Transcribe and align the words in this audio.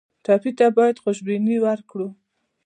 ټپي 0.25 0.51
ته 0.57 0.65
باید 0.77 1.01
خوشبیني 1.03 1.55
ورکړو. 1.65 2.07